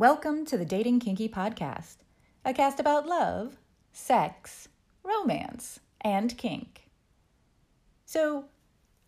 [0.00, 1.96] Welcome to the Dating Kinky Podcast,
[2.42, 3.58] a cast about love,
[3.92, 4.68] sex,
[5.02, 6.88] romance, and kink.
[8.06, 8.46] So,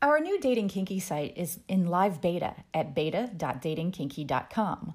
[0.03, 4.93] our new Dating Kinky site is in live beta at beta.datingkinky.com.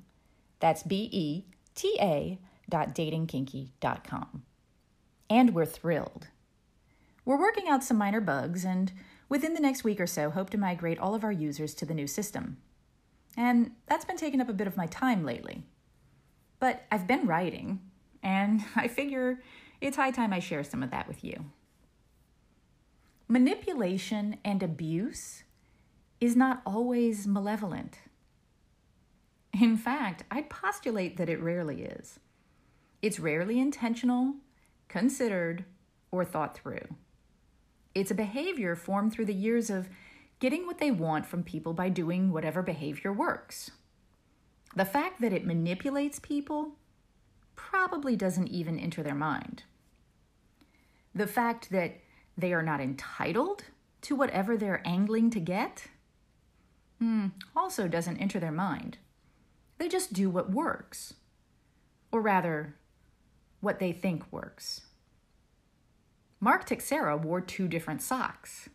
[0.60, 2.38] That's B E T A
[2.70, 4.44] dot datingkinky.com.
[5.32, 6.28] And we're thrilled.
[7.26, 8.92] We're working out some minor bugs and
[9.30, 11.96] within the next week or so hope to migrate all of our users to the
[11.96, 12.58] new system.
[13.36, 15.64] And that's been taking up a bit of my time lately.
[16.60, 17.82] But I've been writing,
[18.24, 19.42] and I figure
[19.82, 21.46] it's high time I share some of that with you.
[23.28, 25.44] Manipulation and abuse
[26.20, 28.00] is not always malevolent.
[29.60, 32.20] In fact, I'd postulate that it rarely is.
[33.02, 34.36] It's rarely intentional,
[34.88, 35.66] considered,
[36.12, 36.88] or thought through.
[37.94, 39.90] It's a behavior formed through the years of
[40.40, 43.72] getting what they want from people by doing whatever behavior works.
[44.78, 46.74] The fact that it manipulates people
[47.56, 49.64] probably doesn't even enter their mind.
[51.16, 51.96] The fact that
[52.38, 53.64] they are not entitled
[54.02, 55.88] to whatever they're angling to get
[57.00, 59.00] hmm, also doesn't enter their mind.
[59.80, 61.16] They just do what works,
[62.12, 62.76] or rather,
[63.62, 64.82] what they think works.
[66.40, 68.70] Mark Teixeira wore two different socks.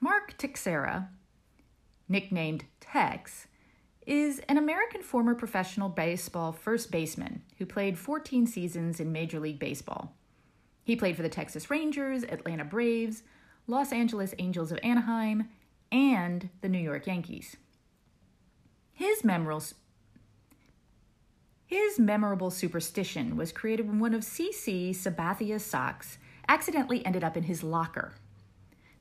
[0.00, 1.10] Mark Teixeira,
[2.08, 3.46] nicknamed Tex,
[4.06, 9.58] is an American former professional baseball first baseman who played 14 seasons in Major League
[9.58, 10.14] Baseball.
[10.84, 13.22] He played for the Texas Rangers, Atlanta Braves,
[13.66, 15.48] Los Angeles Angels of Anaheim,
[15.92, 17.56] and the New York Yankees.
[18.92, 19.62] His memorable,
[21.66, 27.44] his memorable superstition was created when one of CC Sabathia's socks accidentally ended up in
[27.44, 28.14] his locker.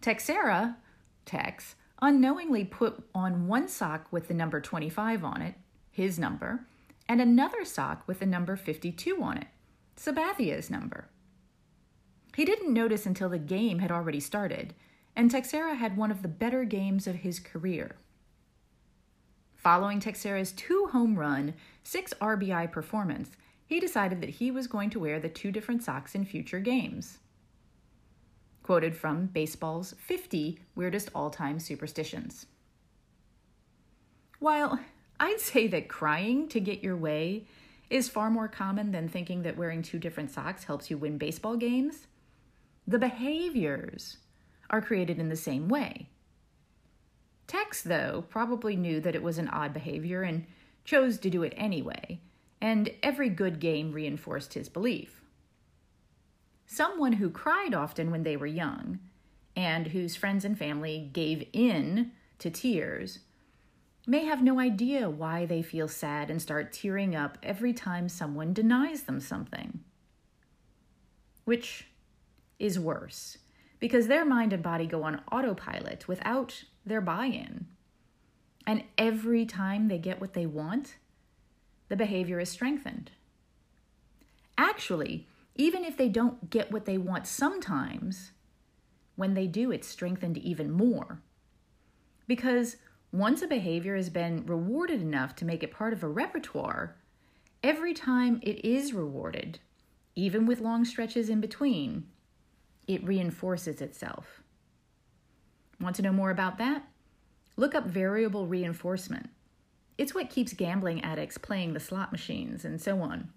[0.02, 0.78] Teixeira,
[1.26, 5.56] Tex, unknowingly put on one sock with the number 25 on it,
[5.92, 6.66] his number,
[7.08, 9.48] and another sock with the number 52 on it,
[9.96, 11.10] Sabathia's number.
[12.36, 14.74] He didn't notice until the game had already started,
[15.16, 17.96] and Teixeira had one of the better games of his career.
[19.56, 23.32] Following Teixeira's two home run, six RBI performance,
[23.66, 27.18] he decided that he was going to wear the two different socks in future games
[28.70, 32.46] quoted from Baseball's 50 Weirdest All Time Superstitions.
[34.38, 34.80] While
[35.20, 37.46] I'd say that crying to get your way
[37.90, 41.58] is far more common than thinking that wearing two different socks helps you win baseball
[41.58, 42.06] games,
[42.88, 44.18] the behaviors
[44.70, 46.08] are created in the same way.
[47.48, 50.46] Tex, though, probably knew that it was an odd behavior and
[50.86, 52.22] chose to do it anyway,
[52.62, 55.19] and every good game reinforced his belief.
[56.72, 59.00] Someone who cried often when they were young
[59.56, 63.20] and whose friends and family gave in to tears
[64.06, 68.54] may have no idea why they feel sad and start tearing up every time someone
[68.54, 69.80] denies them something.
[71.44, 71.88] Which
[72.60, 73.40] is worse,
[73.80, 77.66] because their mind and body go on autopilot without their buy in.
[78.68, 80.98] And every time they get what they want,
[81.88, 83.10] the behavior is strengthened.
[84.56, 85.26] Actually,
[85.60, 88.32] even if they don't get what they want sometimes,
[89.18, 91.22] when they do, it's strengthened even more.
[92.28, 92.78] Because
[93.12, 96.96] once a behavior has been rewarded enough to make it part of a repertoire,
[97.62, 99.60] every time it is rewarded,
[100.16, 102.06] even with long stretches in between,
[102.88, 104.42] it reinforces itself.
[105.82, 106.88] Want to know more about that?
[107.58, 109.30] Look up variable reinforcement.
[109.98, 113.34] It's what keeps gambling addicts playing the slot machines and so on.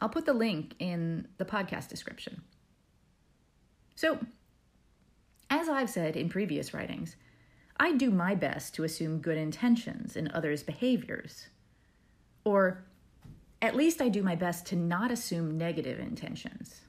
[0.00, 2.42] I'll put the link in the podcast description.
[3.94, 4.18] So,
[5.50, 7.16] as I've said in previous writings,
[7.78, 11.48] I do my best to assume good intentions in others' behaviors.
[12.44, 12.84] Or
[13.60, 16.82] at least I do my best to not assume negative intentions.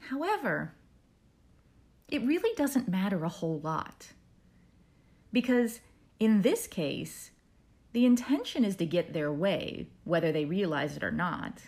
[0.00, 0.74] However,
[2.08, 4.08] it really doesn't matter a whole lot.
[5.32, 5.80] Because
[6.18, 7.30] in this case,
[7.96, 11.62] the intention is to get their way, whether they realize it or not.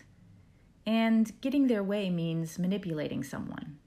[0.85, 3.79] And getting their way means manipulating someone.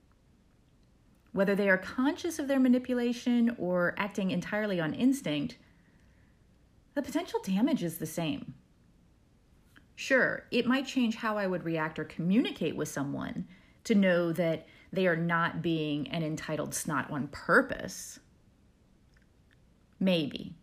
[1.31, 5.56] Whether they are conscious of their manipulation or acting entirely on instinct,
[6.94, 8.55] the potential damage is the same.
[9.94, 13.46] Sure, it might change how I would react or communicate with someone
[13.84, 18.19] to know that they are not being an entitled snot on purpose.
[20.00, 20.56] Maybe.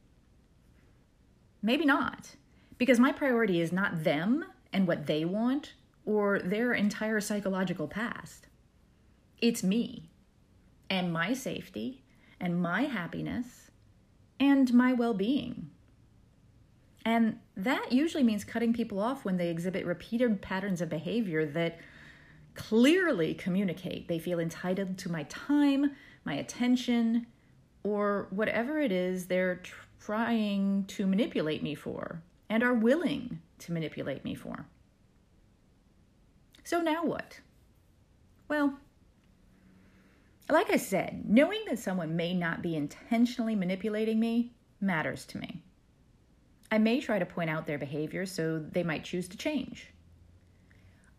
[1.62, 2.36] Maybe not.
[2.78, 5.74] Because my priority is not them and what they want
[6.06, 8.48] or their entire psychological past.
[9.42, 10.10] It's me
[10.90, 12.04] and my safety
[12.40, 13.70] and my happiness
[14.40, 15.70] and my well being.
[17.06, 21.80] And that usually means cutting people off when they exhibit repeated patterns of behavior that
[22.56, 25.92] clearly communicate they feel entitled to my time,
[26.26, 27.26] my attention,
[27.84, 29.62] or whatever it is they're
[30.00, 34.66] trying to manipulate me for and are willing to manipulate me for.
[36.64, 37.40] So now what?
[38.48, 38.78] Well,
[40.50, 44.52] like I said, knowing that someone may not be intentionally manipulating me
[44.82, 45.62] matters to me.
[46.72, 49.92] I may try to point out their behavior so they might choose to change.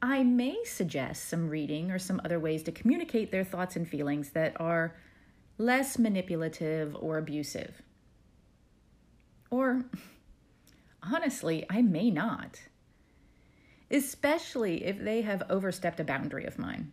[0.03, 4.31] I may suggest some reading or some other ways to communicate their thoughts and feelings
[4.31, 4.97] that are
[5.59, 7.83] less manipulative or abusive.
[9.51, 9.85] Or,
[11.03, 12.61] honestly, I may not,
[13.91, 16.93] especially if they have overstepped a boundary of mine.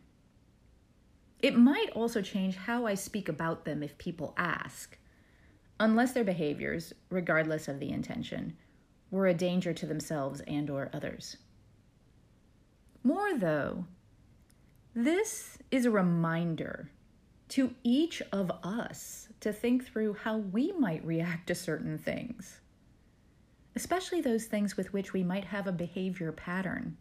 [1.39, 4.97] It might also change how I speak about them if people ask,
[5.79, 8.57] unless their behaviors, regardless of the intention,
[9.11, 11.37] were a danger to themselves and or others.
[13.03, 13.85] More though,
[14.95, 16.89] this is a reminder
[17.49, 22.59] to each of us to think through how we might react to certain things,
[23.75, 26.97] especially those things with which we might have a behavior pattern.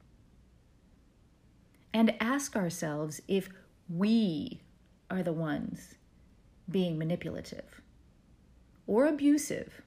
[1.92, 3.48] And ask ourselves if
[3.88, 4.60] we
[5.10, 5.94] are the ones
[6.70, 7.80] being manipulative
[8.86, 9.82] or abusive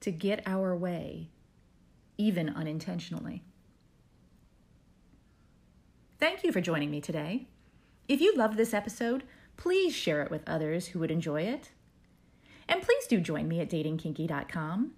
[0.00, 1.30] to get our way,
[2.16, 3.42] even unintentionally.
[6.18, 7.48] Thank you for joining me today.
[8.08, 9.24] If you loved this episode,
[9.56, 11.70] please share it with others who would enjoy it.
[12.68, 14.92] And please do join me at datingkinky.com.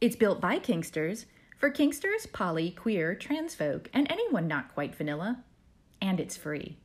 [0.00, 1.26] It's built by Kinksters
[1.58, 5.44] for Kinksters, poly, queer, trans folk, and anyone not quite vanilla.
[6.00, 6.78] And it's free.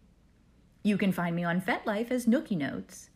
[0.84, 3.10] You can find me on FetLife as Nookie Notes,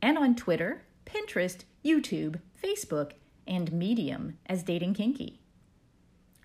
[0.00, 3.12] and on Twitter, Pinterest, YouTube, Facebook,
[3.46, 5.40] and Medium as Dating Kinky.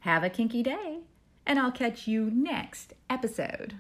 [0.02, 1.00] Have a kinky day,
[1.46, 3.76] and I'll catch you next episode.